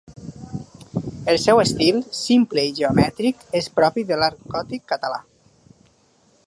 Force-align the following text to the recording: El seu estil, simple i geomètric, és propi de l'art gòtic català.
El 1.33 1.37
seu 1.43 1.61
estil, 1.63 1.99
simple 2.21 2.65
i 2.69 2.73
geomètric, 2.81 3.45
és 3.63 3.69
propi 3.81 4.07
de 4.13 4.19
l'art 4.23 4.45
gòtic 4.57 4.89
català. 4.95 5.21